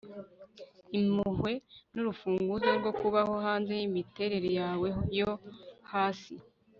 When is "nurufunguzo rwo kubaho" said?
1.93-3.33